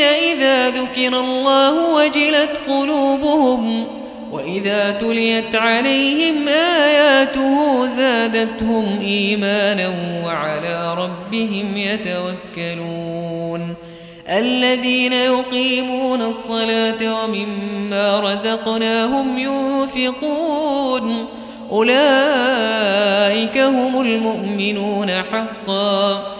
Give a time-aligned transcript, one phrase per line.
[0.00, 3.86] الذين إذا ذكر الله وجلت قلوبهم
[4.32, 9.88] وإذا تليت عليهم آياته زادتهم إيمانا
[10.24, 13.74] وعلى ربهم يتوكلون
[14.28, 21.26] الذين يقيمون الصلاة ومما رزقناهم ينفقون
[21.72, 26.39] أولئك هم المؤمنون حقا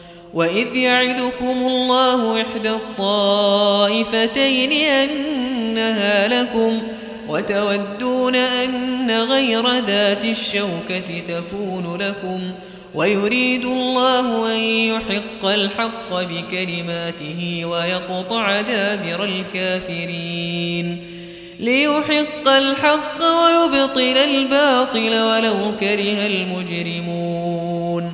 [0.33, 6.81] وإذ يعدكم الله إحدى الطائفتين أنها لكم
[7.29, 12.51] وتودون أن غير ذات الشوكة تكون لكم
[12.95, 21.07] ويريد الله أن يحق الحق بكلماته ويقطع دابر الكافرين
[21.59, 28.13] ليحق الحق ويبطل الباطل ولو كره المجرمون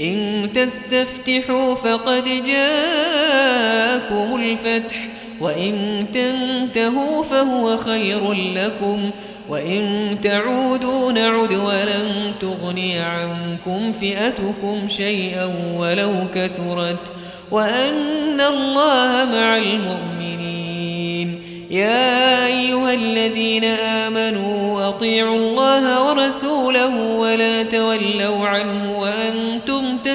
[0.00, 4.96] إن تستفتحوا فقد جاءكم الفتح
[5.40, 9.10] وإن تنتهوا فهو خير لكم
[9.48, 17.12] وإن تعودوا نعد ولن تغني عنكم فئتكم شيئا ولو كثرت
[17.50, 20.46] وأن الله مع المؤمنين.
[21.70, 28.95] يا أيها الذين آمنوا أطيعوا الله ورسوله ولا تولوا عنه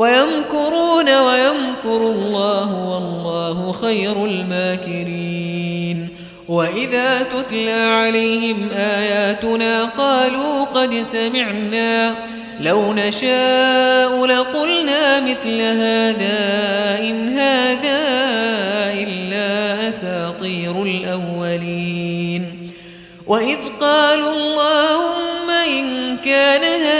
[0.00, 6.08] ويمكرون ويمكر الله والله خير الماكرين.
[6.48, 12.14] وإذا تتلى عليهم آياتنا قالوا قد سمعنا.
[12.60, 16.38] لو نشاء لقلنا مثل هذا
[16.98, 18.00] إن هذا
[18.92, 22.70] إلا أساطير الأولين.
[23.26, 26.99] وإذ قالوا اللهم إن كان هذا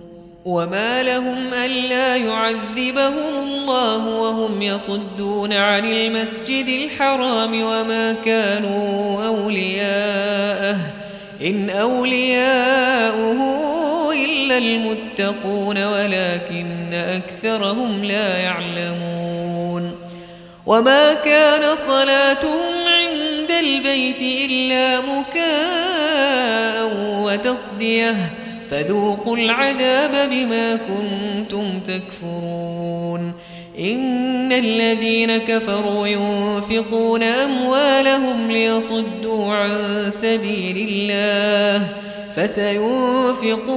[0.45, 10.77] وما لهم ألا يعذبهم الله وهم يصدون عن المسجد الحرام وما كانوا أولياءه
[11.41, 13.41] إن أولياؤه
[14.13, 19.95] إلا المتقون ولكن أكثرهم لا يعلمون
[20.65, 26.41] وما كان صلاتهم عند البيت إلا مكاء
[27.23, 28.15] وتصديه
[28.71, 33.33] فذوقوا العذاب بما كنتم تكفرون.
[33.79, 39.69] إن الذين كفروا ينفقون أموالهم ليصدوا عن
[40.09, 41.87] سبيل الله
[42.35, 43.67] فسينفقونها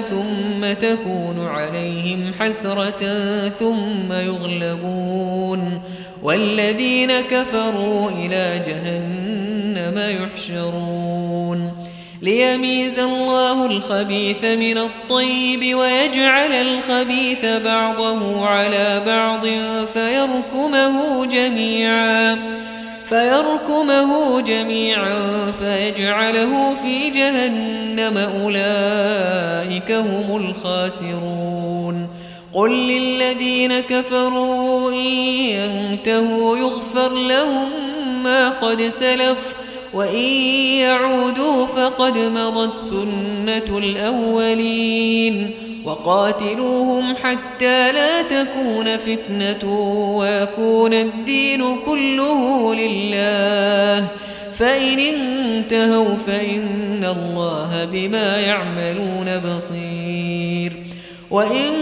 [0.00, 5.82] ثم تكون عليهم حسرة ثم يغلبون.
[6.22, 11.83] والذين كفروا إلى جهنم يحشرون.
[12.24, 19.46] ليميز الله الخبيث من الطيب ويجعل الخبيث بعضه على بعض
[19.86, 22.38] فيركمه جميعا
[23.08, 25.16] فيركمه جميعا
[25.58, 32.08] فيجعله في جهنم أولئك هم الخاسرون.
[32.54, 37.68] قل للذين كفروا إن ينتهوا يغفر لهم
[38.22, 39.63] ما قد سلف
[39.94, 40.24] وإن
[40.80, 45.50] يعودوا فقد مضت سنة الأولين
[45.84, 49.80] وقاتلوهم حتى لا تكون فتنة
[50.16, 54.06] ويكون الدين كله لله
[54.52, 60.72] فإن انتهوا فإن الله بما يعملون بصير
[61.30, 61.72] وإن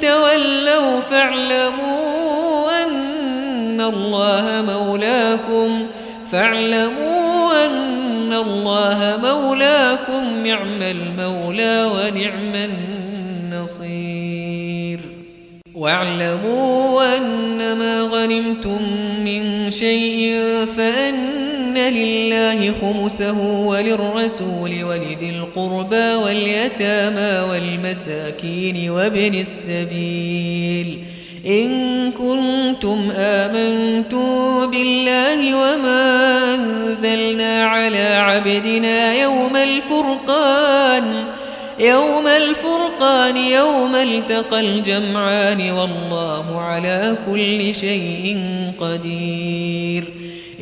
[0.00, 5.86] تولوا فاعلموا أن الله مولاكم
[6.32, 7.25] فاعلموا
[7.64, 12.54] أن الله مولاكم نعم المولى ونعم
[13.54, 15.00] النصير.
[15.74, 18.82] واعلموا أنما غنمتم
[19.24, 20.34] من شيء
[20.76, 31.05] فأن لله خمسه وللرسول ولذي القربى واليتامى والمساكين وابن السبيل.
[31.46, 41.24] إن كنتم آمنتم بالله وما أنزلنا على عبدنا يوم الفرقان
[41.80, 48.42] يوم الفرقان يوم التقى الجمعان والله على كل شيء
[48.80, 50.04] قدير.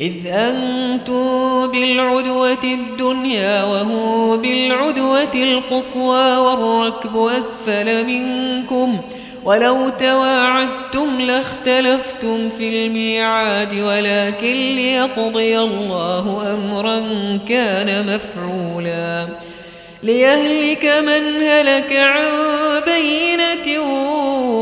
[0.01, 8.97] إذ أنتم بالعدوة الدنيا وهو بالعدوة القصوى والركب أسفل منكم
[9.45, 16.99] ولو تواعدتم لاختلفتم في الميعاد ولكن ليقضي الله أمرا
[17.49, 19.27] كان مفعولا.
[20.03, 22.25] ليهلك من هلك عن
[22.85, 23.81] بينة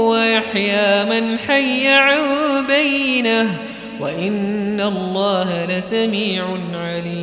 [0.10, 2.22] ويحيى من حي عن
[2.68, 3.58] بينة.
[4.00, 7.23] وإن الله لسميع عليم.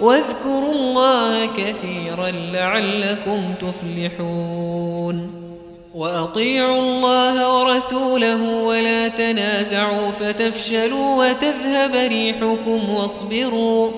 [0.00, 5.30] واذكروا الله كثيرا لعلكم تفلحون.
[5.94, 13.90] وأطيعوا الله ورسوله ولا تنازعوا فتفشلوا وتذهب ريحكم واصبروا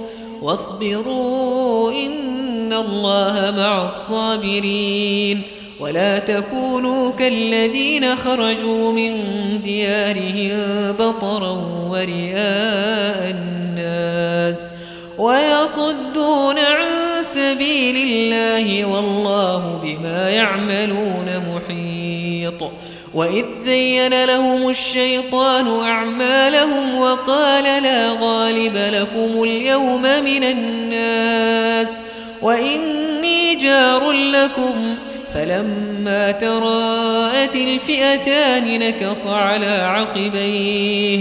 [0.43, 5.43] واصبروا إن الله مع الصابرين.
[5.81, 9.13] ولا تكونوا كالذين خرجوا من
[9.63, 11.51] ديارهم بطرا
[11.91, 14.72] ورئاء الناس.
[15.19, 22.71] ويصدون عن سبيل الله والله بما يعملون محيط.
[23.15, 32.03] وإذ زين لهم الشيطان أعمالهم وقال لا غالب لكم اليوم من الناس
[32.43, 34.97] وإني جار لكم.
[35.35, 41.21] فلما تراءت الفئتان نكص على عقبيه.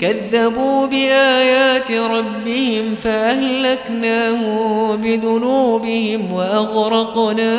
[0.00, 7.56] كذبوا بآيات ربهم فأهلكناهم بذنوبهم وأغرقنا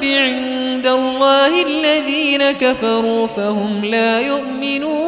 [0.05, 5.08] عند الله الذين كفروا فهم لا يؤمنون.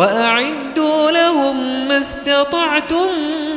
[0.00, 3.08] وأعدوا لهم ما استطعتم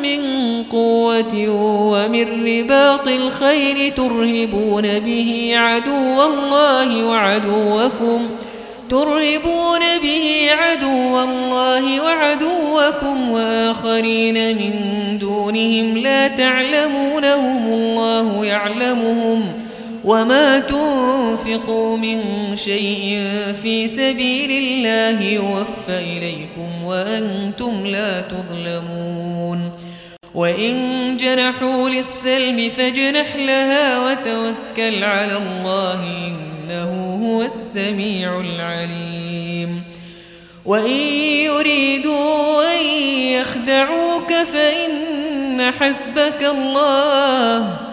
[0.01, 0.19] من
[0.63, 1.47] قوة
[1.91, 8.29] ومن رباط الخير ترهبون به عدو الله وعدوكم
[8.89, 14.73] ترهبون به عدو الله وعدوكم وآخرين من
[15.19, 19.62] دونهم لا تعلمونهم الله يعلمهم
[20.03, 22.19] وما تنفقوا من
[22.55, 23.21] شيء
[23.63, 29.71] في سبيل الله يوفى إليكم وأنتم لا تظلمون
[30.35, 39.83] وإن جنحوا للسلم فاجنح لها وتوكل على الله إنه هو السميع العليم
[40.65, 40.97] وإن
[41.45, 42.85] يريدوا أن
[43.17, 47.92] يخدعوك فإن حسبك الله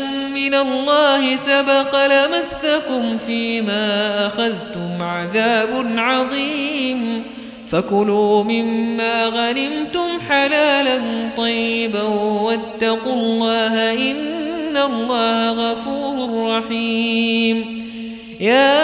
[0.41, 7.23] من الله سبق لمسكم فيما أخذتم عذاب عظيم
[7.67, 11.01] فكلوا مما غنمتم حلالا
[11.37, 12.03] طيبا
[12.43, 17.85] واتقوا الله إن الله غفور رحيم
[18.39, 18.81] يا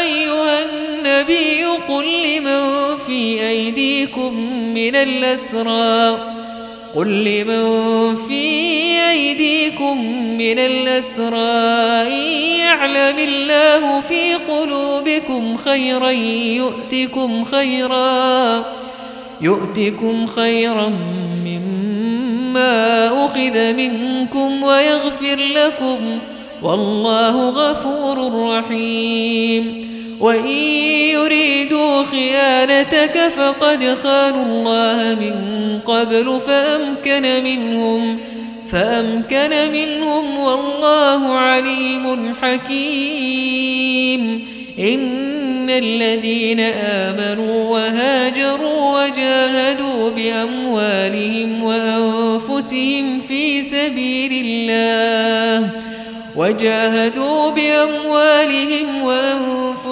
[0.00, 4.34] أيها النبي قل لمن في أيديكم
[4.74, 6.43] من الأسرى
[6.96, 8.44] قل لمن في
[9.10, 9.98] أيديكم
[10.38, 12.10] من الأسرى
[12.58, 18.64] يعلم الله في قلوبكم خيرا يؤتكم خيرا
[19.40, 20.88] يؤتكم خيرا
[21.44, 26.18] مما أخذ منكم ويغفر لكم
[26.62, 29.83] والله غفور رحيم
[30.20, 30.46] وإن
[31.12, 35.34] يريدوا خيانتك فقد خانوا الله من
[35.80, 38.18] قبل فأمكن منهم
[38.68, 43.84] فأمكن منهم والله عليم حكيم.
[44.80, 55.70] إن الذين آمنوا وهاجروا وجاهدوا بأموالهم وأنفسهم في سبيل الله
[56.36, 59.53] وجاهدوا بأموالهم وأنفسهم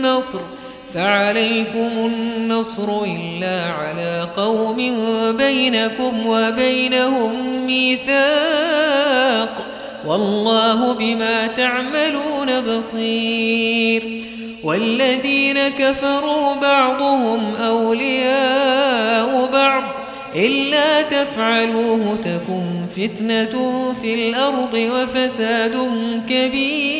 [0.00, 0.40] النصر
[0.94, 4.76] فعليكم النصر إلا على قوم
[5.36, 9.66] بينكم وبينهم ميثاق.
[10.06, 14.24] والله بما تعملون بصير.
[14.64, 19.84] والذين كفروا بعضهم أولياء بعض
[20.36, 23.54] إلا تفعلوه تكن فتنة
[24.02, 25.76] في الأرض وفساد
[26.28, 26.99] كبير.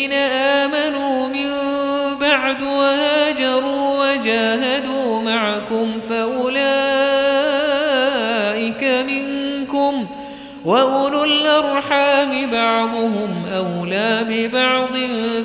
[13.01, 14.95] بعضهم أولى ببعض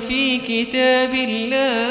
[0.07, 1.86] في كتاب الله.